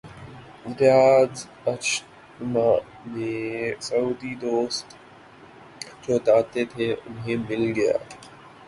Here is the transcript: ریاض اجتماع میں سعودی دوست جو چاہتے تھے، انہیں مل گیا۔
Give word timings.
ریاض 0.79 1.33
اجتماع 1.65 2.75
میں 3.05 3.81
سعودی 3.81 4.33
دوست 4.41 4.87
جو 6.03 6.17
چاہتے 6.25 6.61
تھے، 6.65 6.93
انہیں 7.05 7.37
مل 7.49 7.63
گیا۔ 7.75 7.97